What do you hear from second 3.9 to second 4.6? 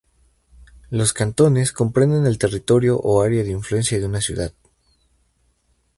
de una ciudad.